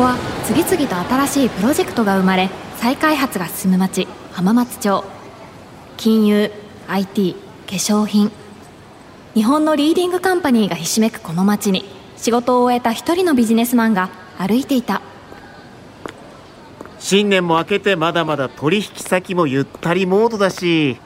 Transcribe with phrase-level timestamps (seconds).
[0.00, 5.04] こは次々と新しいプロジェクトが生まれ再開発が進む町浜松町。
[5.98, 6.50] 金融
[6.88, 7.40] IT 化
[7.72, 8.32] 粧品。
[9.34, 11.84] 日本のリーディングカンパニーがひしめくこの町に
[12.16, 14.08] 仕事を終えた一人のビジネスマンが
[14.38, 15.02] 歩いていた。
[16.98, 20.96] 新年も明けてまだまだ取引先もゆったりモードだし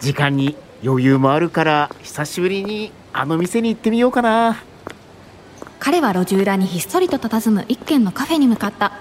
[0.00, 0.54] 時間に
[0.84, 4.62] 余裕もあるから久しぶりにあの店に行ってみようかな。
[5.84, 8.92] 彼は路地裏にひっそりと佇む一軒のカフェに向かった。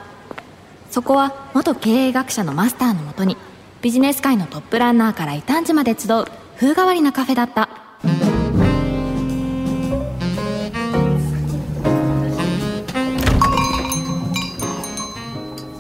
[0.92, 3.38] そこは元経営学者のマスターのもとに
[3.82, 6.26] ビジネス界のトップランナーから異端児まで集う
[6.58, 7.70] 風変わりなカフェだった。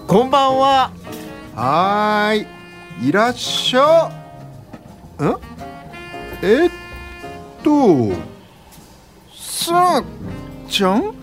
[0.07, 0.93] こんばんは。
[1.53, 2.47] はー
[3.03, 3.09] い。
[3.09, 4.09] いらっしゃ
[5.19, 5.35] ん？
[6.41, 6.71] えっ
[7.61, 8.13] と
[9.35, 10.03] さあ
[10.73, 11.13] ちゃん？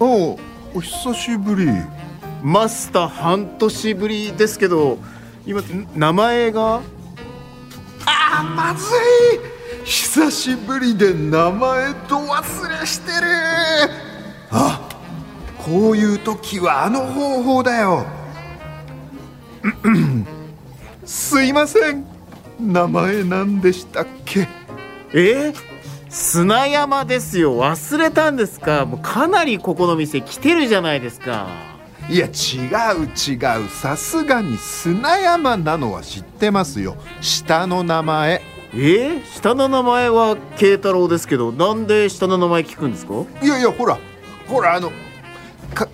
[0.00, 0.38] お
[0.74, 1.68] お久しぶり
[2.42, 4.98] マスター半年ぶりですけど
[5.44, 5.60] 今
[5.94, 6.80] 名前が？
[8.06, 9.84] あーまずい。
[9.84, 13.26] 久しぶりで名前と忘れしてる。
[14.50, 14.88] あ
[15.58, 18.06] こういう時はあの方法だよ。
[21.04, 22.06] すいません。
[22.58, 24.48] 名前何でしたっけ？
[25.12, 25.52] え？
[26.12, 27.58] 砂山ですよ。
[27.58, 28.84] 忘れたんですか？
[28.84, 31.48] もうかなりここの店来てるじゃないですか。
[32.10, 32.30] いや違
[32.98, 33.68] う違う。
[33.70, 36.96] さすがに砂山なのは知ってますよ。
[37.22, 38.42] 下の名前。
[38.74, 38.76] え？
[38.76, 43.14] ー、下の名前は慶太郎ですけどなんで下の名前聞くんですか？
[43.42, 43.98] いやいやほら。
[44.48, 44.92] ほらあの
[45.72, 45.88] か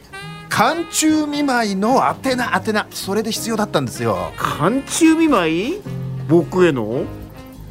[0.49, 2.89] 寒中見舞いの宛名宛名。
[2.91, 4.33] それで必要だったんですよ。
[4.37, 5.81] 寒中見舞い？
[6.29, 7.05] 僕への？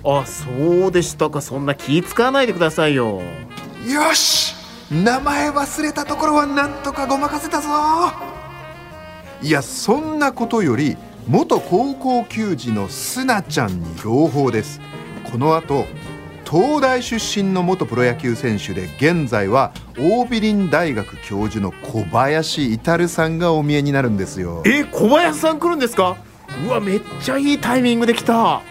[0.10, 1.42] あそうでしたか。
[1.42, 3.22] そんな気使わないでくださいよ。
[3.86, 4.56] よし。
[4.90, 7.68] 名前忘れたところはなんとかごまかせたぞ。
[9.42, 10.96] いやそんなことより
[11.28, 14.80] 元高校球児のすなちゃんに朗報です。
[15.30, 15.86] この後
[16.50, 24.64] 東大出身の元プロ野球選手で現在は桜美林大学教授の小林至さんがお見えになるんですよ。
[24.66, 26.16] え小林さん来るんですか？
[26.66, 28.62] うわめっちゃいいタイミングで来た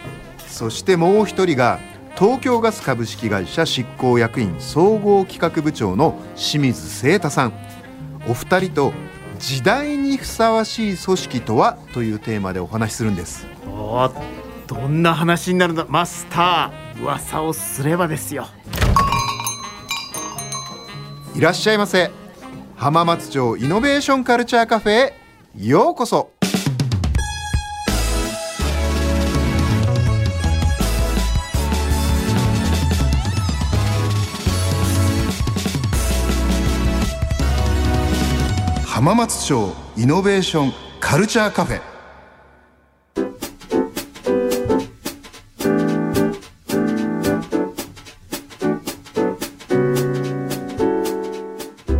[0.48, 1.80] そしてもう一人が
[2.16, 7.52] 東京ガス株式会社執行役員総合企画部長の清水聖太さん。
[8.28, 8.92] お二人と
[9.38, 13.46] 時代にふさわしい組織とはというテーマでお話しするんです。
[13.66, 14.10] お
[14.66, 18.46] どんな話になるんだマスター噂をすればですよ。
[21.34, 22.10] いらっしゃいませ。
[22.76, 25.14] 浜松町イノベーションカルチャーカフェへ
[25.56, 26.30] ようこそ
[39.06, 41.80] 浜松町イノベーションカルチャーカフェ。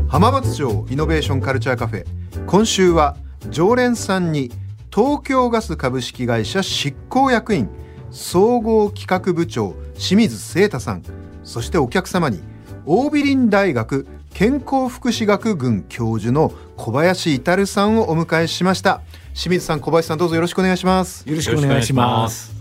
[0.09, 2.05] 浜松町イノベーションカルチャーカフェ。
[2.45, 3.17] 今週は
[3.51, 4.51] 常連さんに
[4.93, 7.71] 東京ガス株式会社執行役員
[8.11, 11.05] 総合企画部長清水聖太さん。
[11.45, 12.41] そしてお客様に
[12.85, 14.09] 桜美林大学
[14.39, 19.01] 健康福祉学群教授の小林至さんをお迎えしました。
[19.33, 21.27] 清水さん小林さんどうぞよろしくお願いします。
[21.27, 22.55] よろしくお願いします。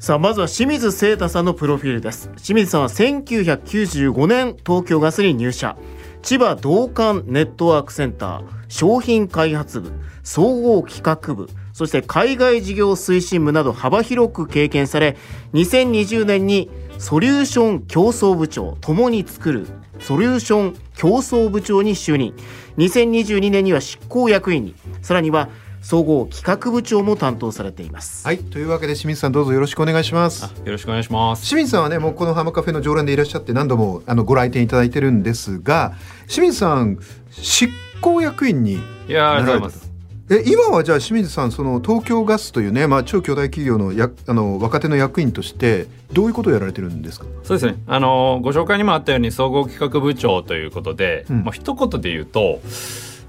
[0.00, 2.30] さあまずは清水聖太さんのプロフィールです。
[2.30, 5.76] 清水さんは1995年東京ガスに入社。
[6.20, 9.92] 千葉同感ネットワークセンター商品開発部
[10.24, 15.16] 総合企画部そして海外事業推進部など幅広く経験され
[15.52, 19.66] 2020年にソリューション競争部長共に作る
[20.02, 22.34] ソリューション競争部長に就任。
[22.78, 24.74] 2022年には執行役員に。
[25.00, 25.48] さらには
[25.82, 28.26] 総合企画部長も担当されています。
[28.26, 28.38] はい。
[28.38, 30.44] というわけで清水さんどうぞよろしくお願いします。
[30.44, 31.46] よろしくお願いします。
[31.46, 35.94] 清水さんはねもうこの浜カフェの常連でいらっしゃって何度もあのご来店いただいてるんですが
[36.28, 36.98] 清水さん
[37.30, 37.68] 執
[38.00, 38.78] 行役員に
[39.08, 39.91] いやありがとうございます
[40.30, 47.26] え今はじゃあ清水さんその東京ガスというね、まあ、超巨大企業のやあの若手の役員としてどういうことをやられてるんですか？
[47.42, 47.76] そうですね。
[47.86, 51.44] あのご紹介にもあったように総合企画部長ということで、うん。
[51.44, 52.60] まあ一言で言うと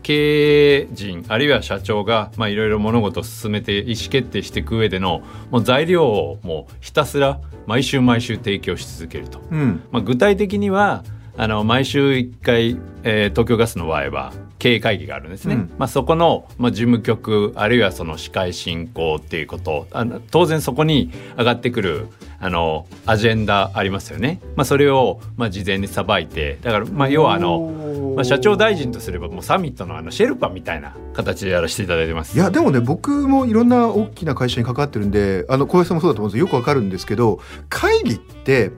[0.04, 9.81] 経営陣あるいは社長がまあいろいろ物事を進めて意思決定していく上でのもう材料をもうひたすら毎週毎週提供し続けると、うん。
[9.92, 11.04] まあ、具体的には
[11.36, 15.72] あの毎週1回、えー東京ガスの場合は経営会議があるんですね、うん。
[15.78, 22.08] まあ、そこの、まあ、事務局あるいはその司会進行っていうことあの当然そこに上がってくる
[22.40, 32.38] あのアジェンダありますよね、まあ、それを、まあ、事前にさばいてだからまあ要はあの、まあ、社長大臣とすればもうサミットのあのシェルパみたいな形でやらせていただいてます。
[32.38, 36.46] いやでもね僕もいろんな大きな会社に関わってるんであの小林さんもそうだと思うんですよ。
[36.46, 38.72] よくわかるんですけど会議って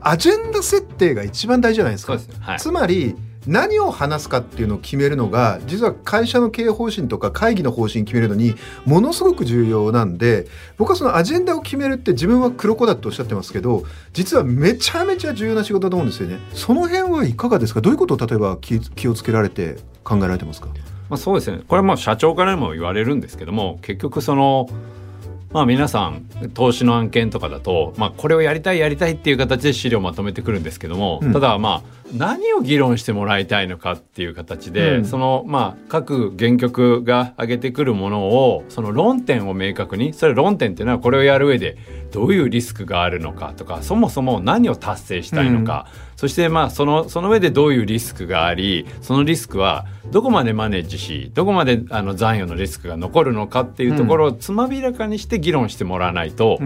[0.00, 2.18] アジェンダ設定が一番大事じゃないですか。
[2.18, 2.58] すはい。
[2.58, 3.14] つまり
[3.46, 8.54] 何を話すかっていうのを決めるのが実は会社の経営方針とか会議の方針決めるのに
[8.84, 16.38] ものすごく重要なんで僕はそのアジェンダを決めるって自分は黒子だっておっしゃってますけど実はめちゃめちゃ重要な仕事だと思うんですよね。
[16.52, 17.80] その辺はいかがですか？
[17.80, 20.68] どういうことを例えば気気をつけられて考えられてますか？
[21.08, 21.62] まあ、そうですね。
[21.66, 24.68] これはもう社長からも言われるんですけども結局その
[25.52, 31.32] まあ皆さん投資の案件とかだと、まあ、これをやりたいやりたいっていう形で資料をまとめてくるんですけども、うん。
[31.32, 35.04] ただまあ何を議論してもらいたいのかっていう形で、うん。
[35.04, 41.76] そのまあ各原曲が挙げてくるものをその論点を明確にそれ論点っていうのはこれをやる上で
[42.10, 45.86] どういうリスクがあるのかとかそもそも何を達成したいのか、
[46.16, 56.58] そしてまあそのその上でどういうリスクがありそのリスクはどこまでマネージしどこまであの残余のリスクが残るのかっていうところをつまびらかにして議論してもらわないと、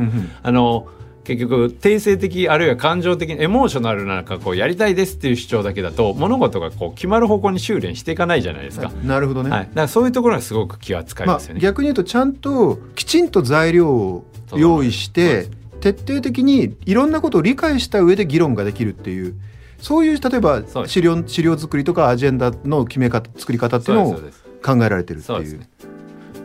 [0.42, 0.88] あの
[1.24, 8.90] 結局定性的あるいは感情的エモーショナルななんかこうやりたいですっていう主張だけだと物事がこう決まる方向に修練していかないじゃないですか。
[9.02, 11.60] なるほどね、はい、だからそういうところがすごく気は使いまあますよね。
[11.60, 14.24] 逆に言うとちゃんときちんと材料を
[14.54, 15.48] 用意して
[15.80, 19.34] 徹底的にいろんなことを理解した上で議論ができるっていう
[19.78, 24.14] そういう例えば資料資料作りとかアジェンダの決め方作り方っていうのを
[24.62, 25.60] 考えられてるっていう。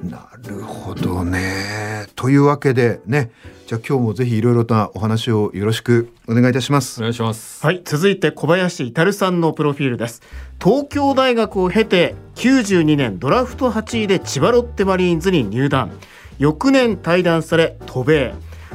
[0.04, 2.08] なるほどね。
[2.16, 3.32] というわけでね
[3.68, 7.04] じゃあ今日もぜひいろいろなお話をよろしくお願いいたしますお。
[7.04, 7.64] 願いします。
[7.66, 10.22] はい、続いて小林至さんのプロフィールです。
[10.64, 15.92] 東京大学を経て92年ドラフト8位で千葉ロッテマリーンズに入団。
[16.40, 18.34] 翌年退団され渡米。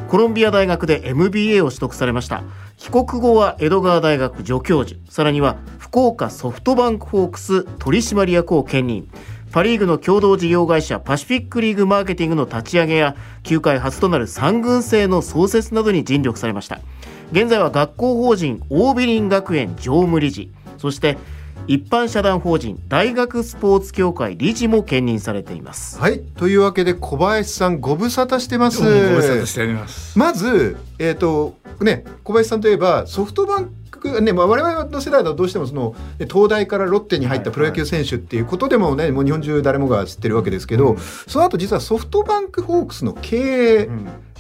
[0.09, 2.45] コロンビア大学で MBA を取得されました。
[2.77, 9.09] 帰国後は江戸川大学助教授、さらには福岡ソフトバンクホークス取締役を兼任。
[9.55, 13.15] パ・リーグの共同事業会社パシフィックリーグマーケティングの立ち上げや
[13.45, 16.81] 球界初となる三軍制の創設などに尽力されました
[17.31, 21.19] 現在は学校法人大美林学園常務理事そして
[21.69, 28.83] 一般社団法人大学スポーツ協会理事も兼任されていますはいというわけで小林さんご無沙汰してます。
[28.83, 30.19] ご無沙汰しております。
[30.19, 40.97] まず、えーとね、小林さんといえばソフトバンク、ねまあ、我々の世代だとどうしてもそのね東大からロッテに入ったプロ野球選手っていうことでもね、もう日本中誰もが知ってるわけですけど、
[41.27, 43.89] その後実はソフトバンクホークスの経営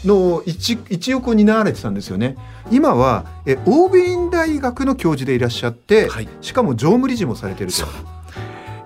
[0.04, 2.36] の一一翼を担われてたんですよね。
[2.70, 7.84] 今はえオービリン大学の教授でいらっしゃって、はいしかも常務理事もされてると。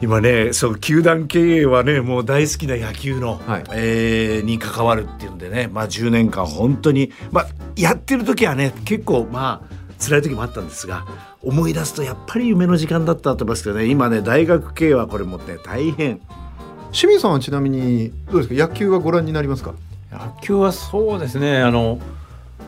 [0.00, 3.64] 今ねそう球団経営はねもう大好きな野球の、はい。
[3.74, 7.46] えーに関わるっていうんでねまあ10年間本当にまあ
[7.76, 11.04] やってる時はね結構まあ辛い時もあったんですが
[11.42, 16.20] 思い出すとやっぱり夢の時間だったと思いますけどね今ね大学経営はこれもね大変。
[16.90, 18.68] 清水さんはちなみにどうですか？
[18.68, 19.74] 野球はご覧になりますか？
[20.10, 21.98] 野球はそうですねあの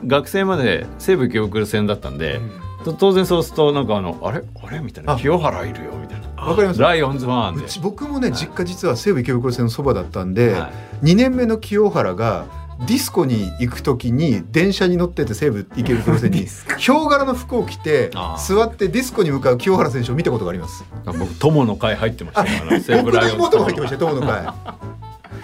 [0.06, 2.38] 学生まで西武京送戦だったんで、
[2.84, 4.42] と当然そうするとなんかあのあれ？
[4.62, 4.80] あれ？
[4.80, 5.14] みたいな。
[5.14, 6.80] あ清原いるよみたいなわかります？
[6.80, 7.64] ライオンズファンで。
[7.64, 10.70] うち僕もね実家実は西武池袋線のそばだったんで、は
[11.02, 12.46] 2年目の清原が
[12.86, 16.38] ディスコに行く時に電車に乗ってて西武池袋線に。
[16.40, 20.84] ヒョウ柄の服を着て座ってディスコに向かう清原選手を見たことがあります。
[21.04, 22.44] 僕友の会入ってました
[22.80, 24.46] 西武 僕のライオンズ妹も入ってましたよ友の会。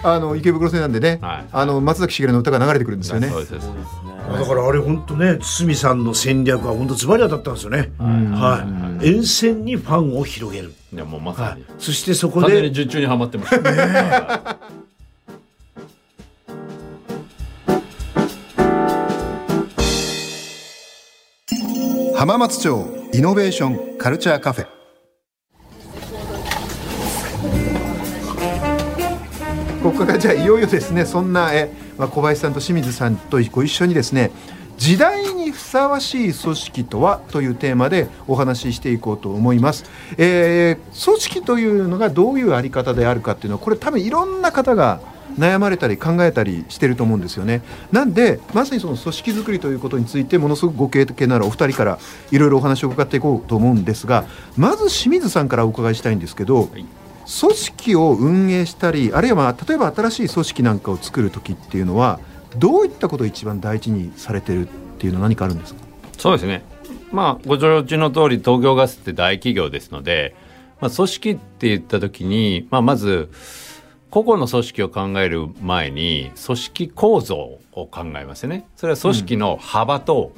[0.03, 1.45] あの池袋線なんでね、はい。
[1.51, 3.29] あの松崎しげるの歌が流れてくるんですよね。
[3.29, 14.77] だからあれ本当ね堤さんの戦略は本当ズバリ当たったんですよね、はい、沿線にファンを広げる、いやもうまさに、はい、そしてそこ完全にで術中にはまってました、ね
[22.15, 24.77] 浜松町イノベーションカルチャーカフェ。
[29.83, 34.31] ここからじゃあいよいよですねそんなえ、まあ、小林さんと清水さんとご一緒にですね
[34.77, 39.85] 時代にふさわしい組織とはというテーマでお話ししていこうと思います、
[40.17, 44.99] えー組織というのがどういうあり方であるかっていうのはこれ多分いろんな方が
[45.37, 47.61] 悩まれたり考えたりしてると思うんですよね。
[47.91, 51.99] なんでまさにその組織づくりということについてものすごくご経験のあるお二人から
[52.31, 56.85] いろいろお話を伺っていこうと思うんですがまず清水さんからお伺いしたいんですけど、い
[57.41, 62.19] 組織を運営したりあるいはまあ例えば新しい組織なんかを作る時っていうのは
[62.57, 64.67] どういったことを一番大事にされてる
[64.97, 65.81] っていうのは何かあるんですか？
[66.17, 66.63] そうですね。
[67.11, 70.35] まあご承知の通り東京ガスって大企業ですので、
[70.81, 73.29] まあ、組織って言った時に、まあ、まず
[74.09, 78.67] 個々の組織を考える前に組織構造を考えますよね。
[78.75, 80.33] それは組織の幅と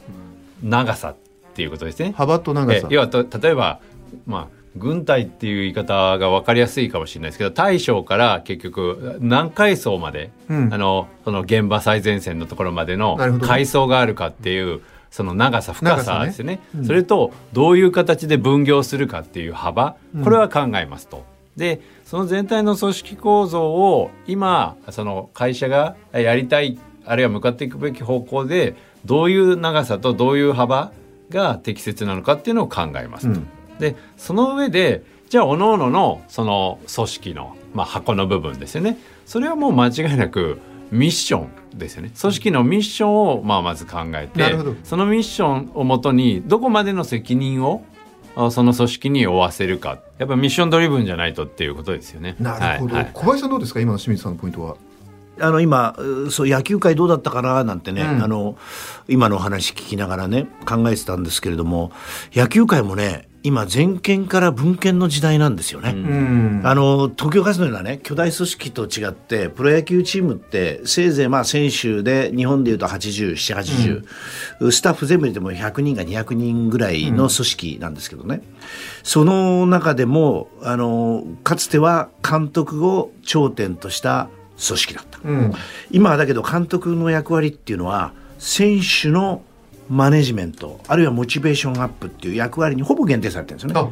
[0.62, 1.16] 長さっ
[1.54, 2.14] ていうことですね。
[2.16, 2.88] 幅と長さ。
[2.90, 3.80] え要はと例えば、
[4.26, 10.74] まあ、軍隊っていう言い方が分かりやすいかもしれないですけど大将から結局何階層まで、うん。
[10.74, 14.82] あのその現場最前線のところまでの階層があるかっていう
[15.12, 16.62] その長さ深さですよねね。
[16.78, 16.86] うん。
[16.86, 21.26] それとどういう形で分業するかっていう幅これは考えますと。
[21.58, 30.92] でその全体の組織構造を今その会社がやりたいあるいは向かっていくべき方向でどういう長さとどういう幅
[31.30, 33.40] が適切なのかっていうのを考えますと。
[33.40, 33.48] うん
[33.80, 38.98] でその上でじゃあ各々のその組織の、まあ、箱の部分ですよね。
[39.26, 40.60] それはもう間違いなく
[40.92, 42.12] ミッションですよね。
[42.20, 44.76] 組織のミッションをまあまず考えてなるほど。
[44.84, 47.86] そのミッションをもとにどこまでの責任を
[48.36, 50.00] あその組織に負わせるか。
[50.18, 52.36] やっぱミッションドリブンじゃないとっていうことですよね。
[52.40, 53.12] なるほど、はいはい。
[53.14, 53.80] 小林さんどうですか？
[53.82, 54.76] 今の清水さんのポイントは。
[55.42, 57.64] あの今うそう野球界どうだったかな？
[57.64, 58.24] なんてね、うん。
[58.24, 58.58] あの
[59.08, 61.92] 今のお話聞きながらね考えてたんですけれども
[62.34, 65.92] 野球界もね今全権から文権の時代なんですよね。
[65.92, 66.62] うん。
[66.66, 78.42] あの東京ガスのようなね巨大組織と違ってプロ野球チームってせいぜいまあ選手で日本でいうと807080、スタッフ全部入れても100人か200人ぐらいの組織なんですけどね、
[79.04, 84.30] その中でもあのかつては監督を頂点とした
[84.68, 85.54] 組織だった、うん。
[85.92, 89.44] 今はだけど監督の役割っていうのは選手の
[89.90, 93.92] マネジメントあるいはモチベーションアップっていう役割にほぼ限定されてるんですよね。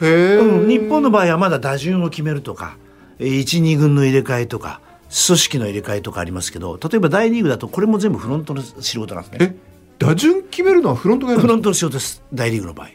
[0.00, 2.76] あへえ、うん、日本の場合はまだ打順を決めるとか
[3.18, 9.38] 12軍の入れ替えとか組織の入れ替えとかありますけど例えば大リーグだとこれも全部フロントの仕事なんですね。
[9.40, 12.88] え打順決めるのはフロントがフロントの仕事です大リーグの場合。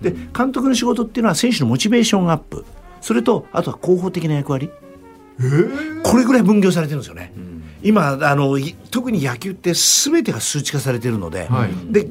[0.00, 2.64] で監督の仕事っていうのは選手のモチベーションアップ
[3.00, 4.70] それとあとは広報的な役割。
[6.04, 7.32] これぐらい分業されてるんですよね、
[7.84, 11.92] 今あのい特に野球って全てが数値化されてるので,、はい。
[11.92, 12.08] で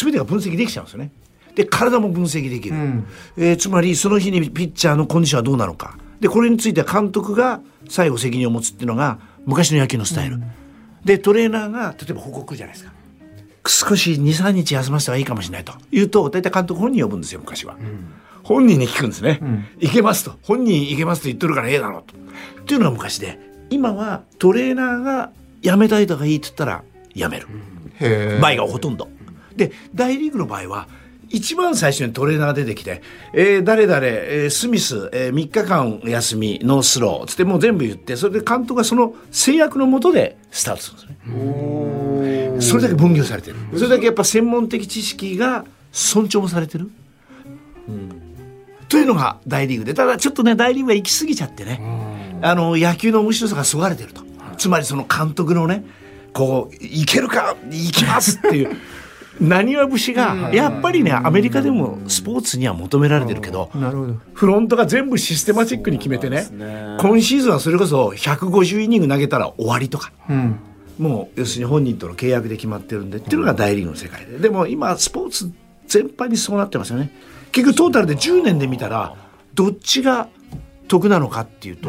[0.00, 1.10] 全てが分析できちゃうんですよね。
[1.54, 3.06] で体も分析できる、ん。
[3.36, 5.98] えーつまりその日にピッチャーのコンディションはどうなのか。
[6.20, 10.40] でこれについては監督が最後責任を持つっていうのが昔の野球のスタイル、
[11.04, 12.92] でトレーナーが例えば報告じゃないですか。
[13.66, 15.72] 少し23日休ませた方がいいかもしれないと。
[15.90, 17.76] 言うと大体監督本人呼ぶんですよ昔は、
[18.42, 19.40] 本人に聞くんですね、
[19.80, 20.38] 行けますと。
[20.42, 22.14] 本人行けますと言ってるからええだろうと。
[22.62, 23.38] っていうのが昔で
[23.70, 25.30] 今はトレーナーが
[25.62, 26.82] 辞めたいとかいいって言ったら
[27.14, 27.46] 辞める、
[28.00, 29.08] へえ場合がほとんど。
[29.56, 30.88] で大リーグの場合は
[31.28, 42.60] 一番最初にトレーナーが出てきて「えー誰々、えースミス、えー3日間休みノースロー」つってもう全部言ってそれで監督がその制約のもとでスタートするんですね。
[42.60, 43.56] それだけ分業されてる。
[43.74, 46.90] それだけやっぱ専門的知識が尊重もされてる、
[48.88, 49.94] というのが大リーグで。
[49.94, 51.80] ただちょっとね大リーグは行き過ぎちゃってね
[52.42, 54.22] あの野球の面白さがそがれてると。
[54.56, 55.84] つまりその監督のね
[56.32, 58.76] こういけるかいきますっていう。
[59.40, 64.16] 何は節がやっぱりねアメリカでもスポーツには求められてるけどなるほど。
[64.34, 66.46] フロントが全部システマチックに決めてね
[67.00, 70.12] 今シーズンはそれこそ150イニング投げたら終わりとか。
[70.28, 70.56] うん。
[70.98, 74.38] もう要するに本人との契約で決まってるんでっていうのが大リーグの世界で。
[74.38, 75.50] でも今スポーツ
[75.86, 77.10] 全般にそうなってますよね。
[77.52, 79.16] 結局トータルで10年で見たら
[79.54, 80.28] どっちが
[80.86, 81.88] 得なのかっていうと、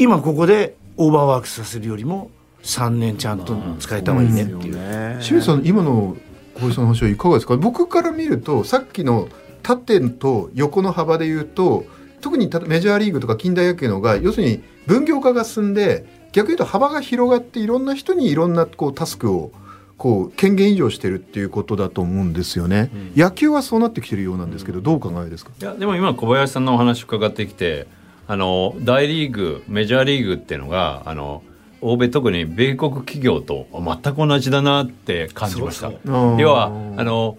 [0.00, 2.30] 今ここでオーバーワークさせるよりも
[2.62, 4.74] 3年ちゃんと使えた方がいいねっていう、
[5.20, 6.16] 清水さん今の
[6.54, 7.56] 小林さんの話はいかがですか？
[7.58, 9.28] 僕から見るとさっきの
[9.62, 11.84] 縦と横の幅で言うと
[12.22, 19.52] 特にたメジャーリーグとか近代野球の方が要するに分業化が進んで逆に言うと幅が広がっていろんな人にいろんなこうタスクを
[19.98, 25.50] こう権限移譲してるっていうことだと思うんですよね、野球はそうなってきてるようなんですけどどうお考えですか？
[25.60, 27.86] いやでも今小林さんのお話伺ってきて
[28.30, 31.42] あの大リーグメジャーリーグっていうのがあの
[31.80, 35.90] 欧米特に米国企業と全く同じだなって感じました。
[36.38, 37.38] 要はあの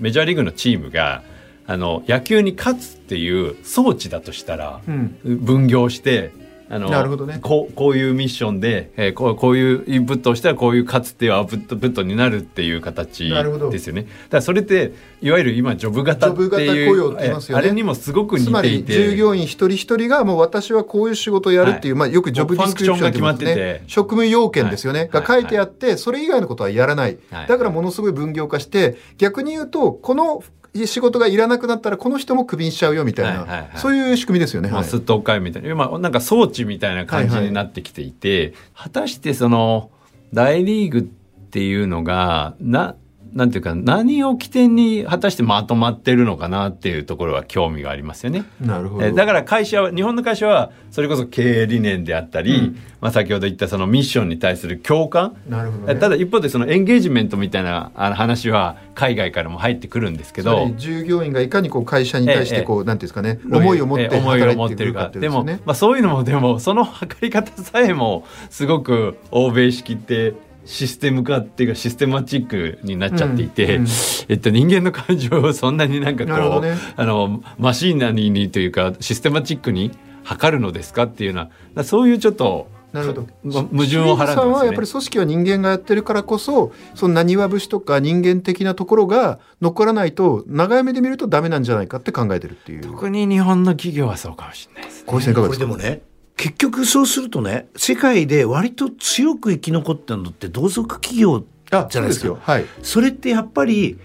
[0.00, 1.22] メジャーリーグのチームが
[1.68, 5.16] あの野球に勝つっていう装置だとしたら、うん。
[5.22, 6.32] 分業して
[6.68, 7.38] あのなるほどね。
[7.40, 13.70] こうこういうミッションで、えーこうこういうインプットをしたらこういう勝つっていうアウトプットになるっていう形なるほど。
[13.70, 14.02] ですよね。
[14.02, 14.92] だからそれって
[15.22, 17.62] いわゆる今ジョブ型っていう雇用って言いますよね。
[17.62, 22.00] えーあれにもすごく似つまりていて従業員一人一人がもう私はこういう仕事をやるっていう、はい。
[22.00, 25.08] まあ、よくジョブディスクリプションって言います職務要件ですよね、はい。
[25.08, 27.46] が書いてあって、それ以外のことはやらない、はい。
[27.46, 30.42] だからものすごい分業化して逆に言うとこの
[30.86, 33.70] 仕事がいらなくなったらこの人もクビにしちゃうよみたいな、はいはいはい。
[33.76, 34.68] そういう仕組みですよね。
[34.68, 34.74] はい。
[34.74, 39.90] まあ、すっと会みたいな、まあ、なんか装置みたいな感じになってきていて、果たしてその
[40.34, 42.96] 大リーグっていうのがな
[43.36, 48.46] なんていうか何を起点に果たしてまとまってるのかなっていうところは興味がありますよね。
[48.62, 49.04] なるほど。
[49.04, 55.36] えだから会社は日本の会社はそれこそ経営理念であったり、まあ、先ほど言ったそのミッションに対する共感。
[55.46, 55.92] なるほどね。
[55.92, 60.64] えただ一方でそのエンゲージメントみたいなあの話は海外からも入ってくるんですけど。
[60.68, 65.60] り従業員がいかにこう会社に対してこう、なんていうんですかねええ思いを持ってええ思いを働持ってるかでも、ことですよね。
[65.66, 73.88] まあ、そういうのもでもその 測り方さえもすごく欧米式ってシステム化っていうかシステマチックになっちゃっていて、うんうん。
[74.28, 76.76] えっと、人間の感情をそんなになんかこう、ね。
[76.96, 79.92] あのマシーナリーにというかシステマチックに
[80.24, 83.26] 測るのですかっていうのはだからそういうちょっとなるほど。
[83.44, 84.88] ま矛盾をはらんで清水さんはやっぱり。
[84.88, 92.82] 組織は人間がやってるからこそそのなにわ節とか人間的なところが残らないと長い目で見るとダメなんじゃないかって考えてるっていう。
[92.82, 95.34] 特に日本の企業はそうかもしれないですね。
[95.34, 96.02] これでもね
[96.36, 102.26] 結局そうするとね世界で割と強く生き残ってるのって同族企業あじゃないですか。
[102.26, 102.42] そうよ。
[102.42, 102.66] はい。
[102.82, 103.98] それってやっぱり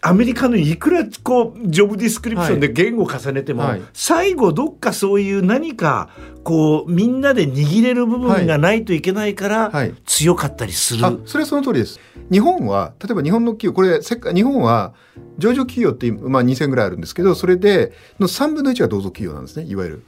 [0.00, 3.82] アメリカのいくらこうジョブディスクリプションで言語を重ねても、はい。
[3.92, 6.10] 最後どっかそういう何か
[6.44, 9.94] こうみんなで握れる部分がないといけないから、はい。
[10.04, 12.00] 強かったりする、あそれはその通りです。
[12.30, 14.94] 日本は例えば日本の企業これ日本は
[15.38, 20.02] 上場企業って、まあ、2000ぐらいあるんですけどそれでの3分の1が同族企業なんですねいわゆる。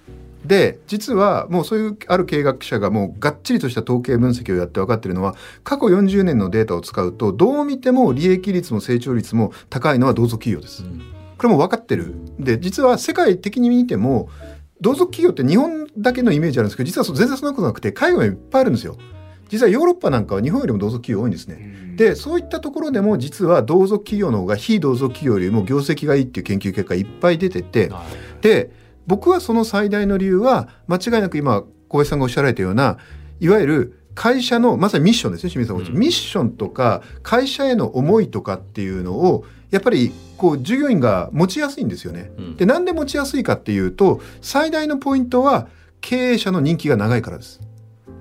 [0.44, 10.84] で実はもうそういうある経営学者がもうがっちりとした統計分析をやって分かってるのは過去40年のデータを使うとどう見ても利益率も成長率も高いのは同族企業です。
[11.36, 14.28] これも分かってるで実は世界的に見ても
[14.80, 18.96] 同族企業って日本だけのイメージあるんですけど実はそう全然そんなことなくて海外にいっぱいあるんですよ。
[19.48, 21.94] 実はヨーロッパなんかは日本よりも同族企業多いんですね。
[21.96, 27.90] でそういったところでも実は同族企業の方が非同族企業よりも業績がいいっていう研究結果いっぱい出てて
[28.40, 28.70] で
[29.08, 32.98] 僕はその最大の理由は間違いなく今小林さんがおっしゃられたような
[33.40, 42.30] いわゆる会社のまさにミッションですね清水さんうんミッションとか会社への思いとかっていうのをやっぱりこう従業員が持ちやすいんですよね。
[42.36, 45.68] うんでなんで持ちやすいかっていうと最大のポイントは
[46.00, 47.60] 経営者の人気が長いからです。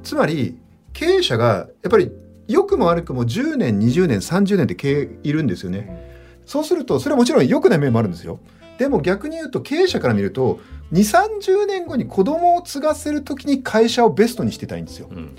[0.04, 0.58] つまり
[0.94, 2.12] 経営者がやっぱり
[2.48, 6.42] 良くも悪くも10年20年30年って経営いるんですよね。
[6.46, 8.40] そうするとそれはもちろん良くない面もあるんですよ。
[8.78, 10.60] でも逆に言うと経営者から見ると
[10.94, 15.10] 2 3 0年後に子供を継がせる時に会社をベストにしてたいんですよ。
[15.12, 15.36] うん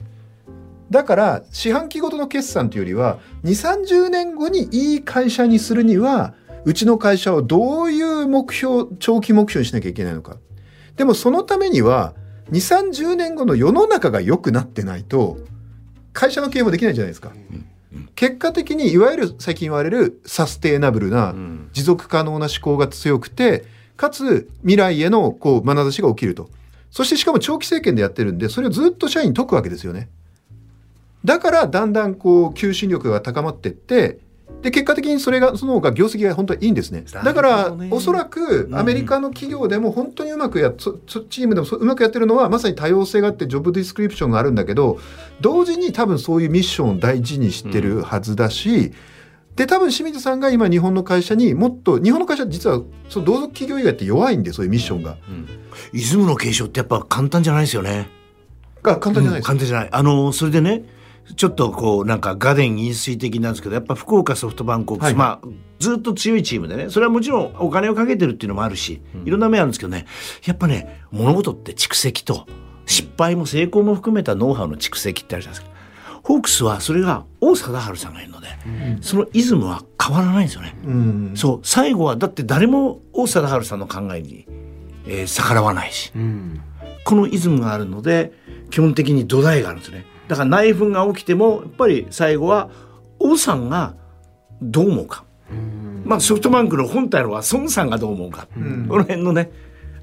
[0.90, 6.32] だから四半期ごとの決算というよりは2 3 0年後にいい会社にするには
[6.64, 10.38] うちの会社をどういう目標長期目標にしなきゃいけないのか
[10.96, 12.14] でもそのためには
[12.50, 15.38] 2 3 0年後の世の中が良くなってないと
[16.14, 17.32] 会社の経営もできないじゃないですか。
[18.14, 23.64] 結果的にいわゆる最近言われるサステイナブルなうん持続可能な思考が強くて
[23.98, 26.48] かつ未来へのこう眼差しが起きると。
[26.90, 30.08] そしてしかも長期政権でやってるんでそれをずっと社員に解くわけですよね。
[31.24, 34.20] だからだんだんこう求心力が高まってって
[34.62, 37.04] で結果的にそれがその方が業績が本当にいいんですね。
[37.22, 44.98] だかならおそらくアメリカの企業でも本当にうまくやっチームでもそううまくやってるのはまさに多様性があってジョブディスクリプションがあるんだけど
[45.40, 48.92] 同時に多分そういうミッションを大事にしてるはずだし、
[49.58, 55.18] で多分清水さんが今日本の会社にもっと日本の会社実はその同族企業以外って弱いんでそういうミッションが。
[55.28, 55.48] うん
[55.92, 58.08] イズムの継承ってやっぱ簡単じゃないですよね。
[58.82, 59.88] が簡単じゃないうん簡単じゃない。
[59.92, 60.84] あのそれでね
[61.36, 70.06] ちょっとこうなんかガデン飲水的なんですけどやっぱ福岡ソフトバンクホークス、はいまあずっと強いチームでねそれはもちろんお金をかけてるっていうのもあるし、いろんな面あるんですけどね
[70.44, 72.46] やっぱね物事って蓄積と
[72.86, 75.77] 失敗も成功も含めたノウハウの蓄積ってあるじゃないですか。
[76.28, 78.48] ホークスはそれが王貞治さんがいるので、
[79.00, 80.76] そのイズムは変わらないんですよね。
[80.84, 81.32] うん。
[81.34, 84.46] そう最後はだって誰も王貞治さんの考えに、
[85.06, 86.12] えー逆らわないし、
[87.04, 88.34] このイズムがあるので
[88.68, 90.04] 基本的に土台があるんですね。
[90.28, 92.68] だから内紛が起きてもやっぱり最後は
[93.18, 93.94] 王さんが
[94.60, 95.24] どう思うか、
[96.04, 98.86] まあソフトバンクの本体のは孫さんがどう思うか、ん。
[98.86, 99.50] この辺のね、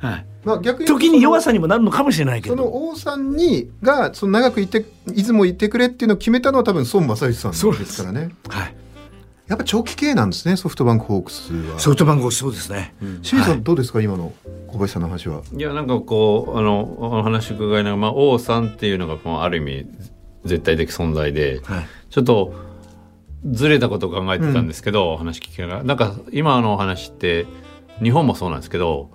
[0.05, 8.35] はい、まあ、逆に時に弱さにもなるのかもしれないけそどの王さんにがその長くいて出雲いてくれっていうのを決めたのは多分孫正義さんですからね。
[8.49, 8.75] はい、
[9.47, 11.79] やっぱ長期経営なんですねソフトバンクホークスは。
[11.79, 14.33] ソフトバンクそうですね、清水さんどうですか、今の
[14.67, 15.41] 小林さんの話は。
[15.55, 19.87] いやなんかこうあのお話伺いながら、まあ、王さんっていうのがまあある意味
[20.45, 21.87] 絶対的存在で、はい。
[22.09, 22.53] ちょっと
[23.51, 25.83] ずれたことを考えてたんですけど、お話聞きながら。
[25.83, 27.45] なんか今のお話って
[28.01, 29.09] 日本もそうなんですけど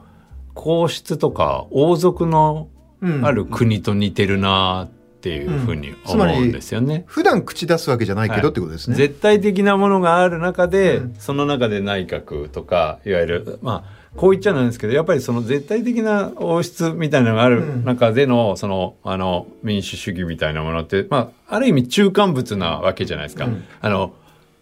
[0.61, 2.69] 皇室とか王族の
[3.01, 3.25] うん。
[3.25, 7.05] ある国と似てるなっていうふうに思うんですよね。
[7.07, 8.51] 普段口出すわけじゃないけどはい。
[8.51, 11.15] ってことですね、絶対的なものがある中で、うん。
[11.19, 23.47] その中で内閣とかいわゆるまあこう言っちゃなんですけどやっぱりその絶対的な王室みたいなのがある中での、そのあの民主主義みたいなものって、まあ、ある意味中間物なわけじゃないですか。
[23.47, 23.65] うん。
[23.81, 24.13] あの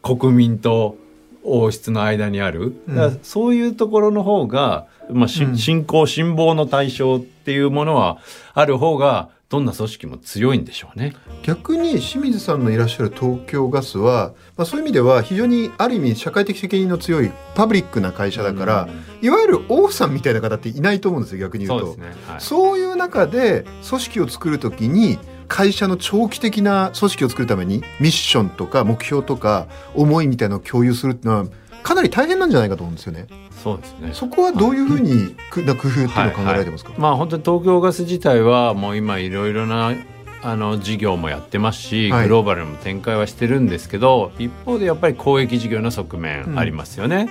[0.03, 0.97] 国民と
[1.43, 2.75] 王室の間にある、
[3.23, 8.18] そういうところの方が、まあしうん信仰信望の対象っていうものは
[8.55, 11.14] ある方がどんな組織も強いんでしょうね。
[11.42, 18.88] 逆に清水さんのいらっしゃる東京ガスは、まあ、そういう意味では非常にある意味社会的責任の強いパブリックな会社だから、
[19.23, 22.09] いわゆる王さんみたいな方っていないと思うんですよ逆に言うとそうね。
[22.27, 25.18] はいそういう中で組織を作るときに
[25.49, 31.47] 会社の長期的な組織を作るためにミッションとか目標とか思いみたいなのを共有するっていうのは
[31.83, 33.27] かなり大変なんじゃないかと思うんですよね。
[33.62, 34.11] そうですね。
[34.12, 39.95] そこはどういうふうにくな工夫っていうのを考えられてますか、まあ本当に東京ガス自体はもう今いろいろな
[40.43, 42.23] あの事業もやってますし、はい。
[42.25, 47.29] グローバルにも展開はしてるんですけど一方でやっぱり公益事業の側面ありますよね。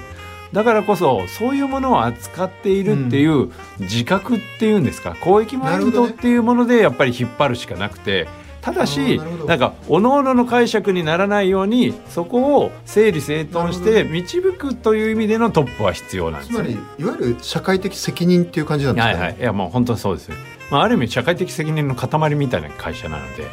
[0.54, 5.16] だからこそそういうものを扱っているっていう自覚っていうんですか？
[5.22, 8.28] 公益マインドっていうものでやっぱり引っ張るしかなくて
[8.68, 19.20] ただしなんか各々の解釈にならないようにそこを整理整頓して導くという意味でのトップは必要なんですつまりいわゆる社会的責任っていう感じなんですかね。
[19.20, 20.28] はいはい、いやもう本当にそうです。
[20.28, 20.36] よ、
[20.70, 23.46] まあ、ある意味社会的責任の塊みたいな会社なので。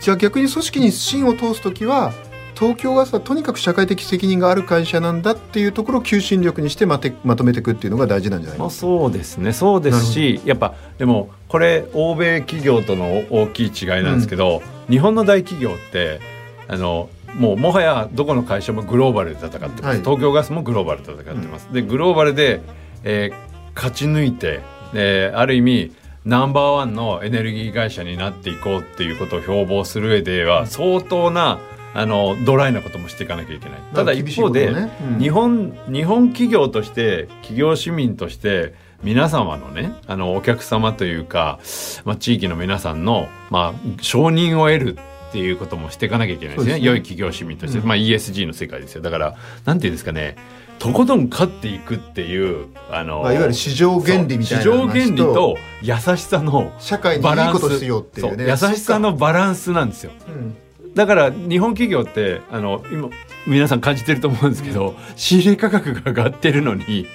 [0.00, 2.14] じゃあ逆に組織に芯を通す時は
[2.60, 9.54] 東京ガスはとにかく社会的責任がある会社なんだっていうところを求心力にしてまてまとめていくっていうのが大事なんじゃないまあ、かそうですね。
[9.54, 16.20] そうですしやっぱでもこれ欧米企業との大きい違いなんですけど、日本の大企業って
[16.68, 19.98] あのもうもはやどこの会社もグローバルで戦ってます、はい。
[20.00, 22.60] 東京ガスもグローバルで戦ってます、でグローバルで、
[23.04, 24.60] えー勝ち抜いて、
[24.92, 25.92] えーある意味
[26.26, 31.58] ナンバーワンのエネルギー会社になっていこうっていうことを標榜する上では相当な
[31.92, 33.78] あのドライなこともしていかなきゃいけない。
[33.94, 34.96] ただ一方で、ね。
[35.14, 35.18] うん。
[35.18, 41.58] 日本日本企業として企業市民として皆様のねあのお客様というか、
[42.04, 44.98] まあ、地域の皆さんの、まあ、承認を得る
[45.30, 46.74] っていうこともしていかなきゃいけないですね。
[46.74, 46.80] ね。
[46.80, 47.86] 良い企業市民として、うん。
[47.86, 49.02] まあ、ESG の世界ですよ。
[49.02, 50.36] だからなんていうんですかね。
[50.78, 58.46] とことん勝っていくっていうあの、まあ、いわゆる市場原理みたいな市場原理話とと優しさの社会にいバランスいことしようっていうね。
[58.48, 60.12] 優しさのバランスなんですよ。
[60.28, 60.56] うん
[60.94, 63.10] だから日本企業ってあの今
[63.46, 67.06] 皆さん感じてると思うんですけど、仕入れ価格が上がってるのに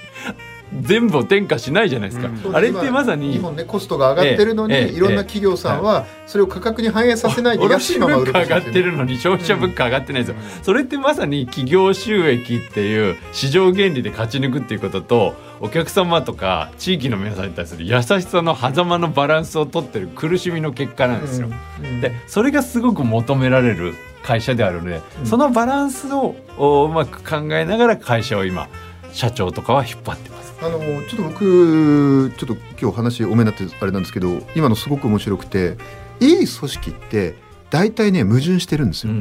[0.82, 2.56] 全部を転嫁しないじゃないですか、うん。
[2.56, 21.49] あれってまさに日本ねコストが上がってるのに、ええええいろんな企業さんはそれを価格に反映させないで安卸いまま売る上がってるのに消費者物価上がってないんですよ、それってまさに企業収益っていう市場原理で勝ち抜くっていうこととお客様とか地域の皆さんに対する優しさの狭間のバランスを取ってる苦しみの結果なんですよ、
[21.82, 22.01] うん。
[22.01, 28.67] でそれがすごく求められる会社であるので、そのバランスをおうまく考えながら会社を今
[29.13, 30.44] 社長とかは引っ張ってます。
[30.62, 35.78] あのちょっと僕ちょっと今日話多めになってあれなんですけど今のすごく面白くて
[36.20, 37.36] いい組織って
[37.70, 39.13] 大体ね矛盾してるんですよ。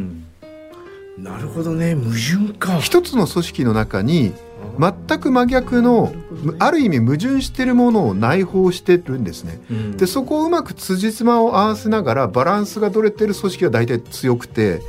[1.18, 2.80] なるほどね矛盾か。
[2.80, 4.32] 一つの組織の中に
[4.78, 6.12] 全く真逆の
[6.58, 9.60] ある意味矛盾してるものを内包してるんですね。
[9.96, 14.82] でそこをうまく辻褄を合わせながらバランスが取れてる組織が大体強くて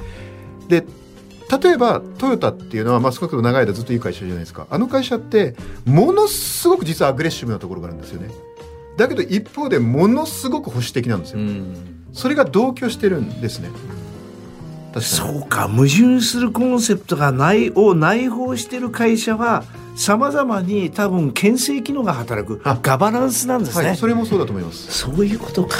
[0.67, 0.86] で
[1.49, 4.67] 例えばトヨタっていうのは、まあ、少なくとも長い間ずっといい会社じゃないですか。
[4.69, 5.55] あの会社って
[5.86, 8.29] ものすごく実はアグレッシブなところがあるんですよね。
[8.97, 11.39] だけど一方でものすごく保守的なんですよ、
[12.13, 13.69] それが同居してるんですね。
[15.01, 15.67] そうか。
[15.67, 25.77] 矛盾するコンセプトが内を内包してる会社はさまざまに多分牽制機能が働くあガバナンスなんですね、はい、それもそうだと思いますそういうことか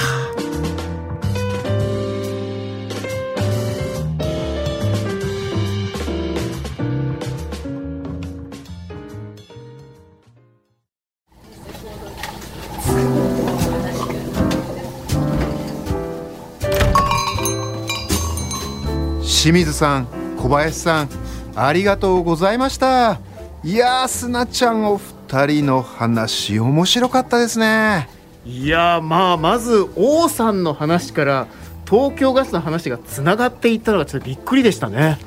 [19.46, 20.08] 清水さん
[20.40, 21.10] 小林さん
[21.56, 23.20] ありがとうございました。
[23.64, 28.10] いやーすなちゃんお二人の話面白かったですね。
[28.44, 31.48] いやーまあまず王さんの話から
[31.88, 35.20] 東京ガスの話がつながっていったのがちょっとびっくりでしたね。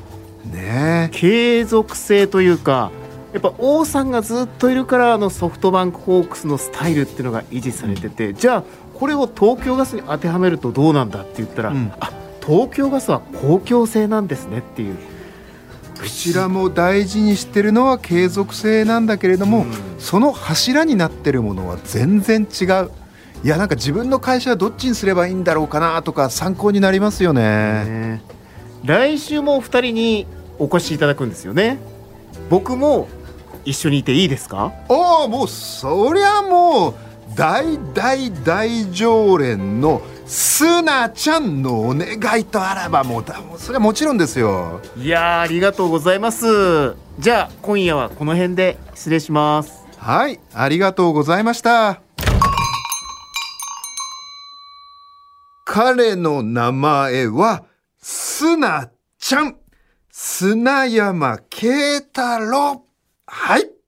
[0.51, 2.91] ね継続性というか
[3.31, 8.63] やっぱ王さんがずっといるからあのソフトバンクホークスのスタイルっていうのが維持されてて、じゃあ
[8.95, 11.93] これを東京ガスに当てはめるとどうなんだって言ったら、うん。
[12.01, 12.11] あ
[12.49, 14.95] 東京ガスは公共性なんですねっていう。
[14.95, 19.67] こちらも大事にしてるのは継続性なんだけれども、
[19.99, 22.89] その柱になってるものは全然違う。
[23.43, 27.41] いやなんか自分の会社はどっちにすればいいんだろうかなとか参考になりますよね。
[27.85, 28.21] ね。
[28.83, 30.25] 来週もお二人に
[30.57, 31.77] お越しいただくんですよね。
[32.49, 33.07] 僕も
[33.63, 34.73] 一緒にいていいですか？
[34.87, 36.95] おおもうそりゃもう
[37.39, 44.81] 大大大常連のすなちゃんのお願いとあらばもうだもうそれはもちろんですよ。
[44.97, 46.97] いやーありがとうございます。
[47.17, 49.85] じゃあ今夜はこの辺で失礼します。
[49.97, 52.01] はいありがとうございました。
[55.63, 57.63] 彼の名前は
[58.01, 59.55] すなちゃん。
[60.11, 62.83] 砂山慶太郎。
[63.27, 63.78] はい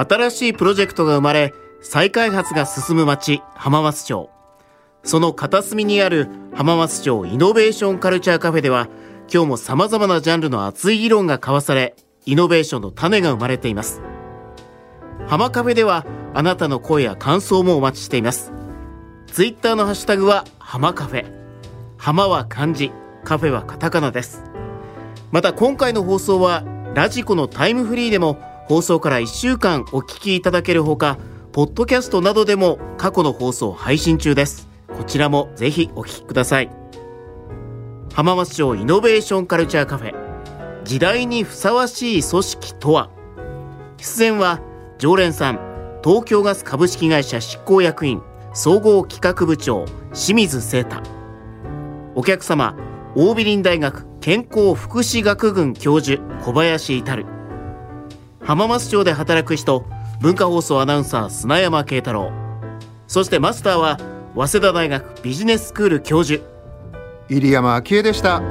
[0.00, 4.30] 新しいプロジェクトが生まれ再開発が進む町浜松町。
[5.02, 8.88] その片隅にある浜松町イノベーションカルチャーカフェでは
[9.32, 11.94] 今日も様々なジャンルの熱い議論が交わされ
[12.26, 14.02] イノベーションの種が生まれています。
[15.26, 18.52] 浜カフェではあなたの声や感想もお待ちしています。
[19.26, 21.24] ツイッターのハッシュタグは浜カフェ。
[21.96, 22.92] 浜は漢字。
[23.24, 24.42] カフェはカタカナです。
[25.30, 28.38] また今回の放送はラジコのタイムフリーでも
[28.70, 31.18] 放送から1週間お聞きいただけるほか
[31.50, 34.68] ポッドキャストなどでも過去の放送配信中です。
[34.96, 36.70] こちらもぜひお聞きください。
[38.14, 40.14] 浜松町イノベーションカルチャーカフェ
[40.84, 43.10] 時代にふさわしい組織とは？
[43.96, 44.60] 出演は
[44.98, 45.58] 常連さん
[46.04, 48.22] 東京ガス株式会社執行役員
[48.54, 51.02] 総合企画部長清水聖太。
[52.14, 52.76] お客様
[53.16, 57.39] 桜美林大学健康福祉学群教授小林至。
[58.42, 59.84] 浜松町で働く人
[60.20, 62.32] 文化放送アナウンサー砂山慶太郎。
[63.06, 63.98] そしてマスターは
[64.34, 66.42] 早稲田大学ビジネススクール教授。
[67.28, 68.42] 入山昭恵でした。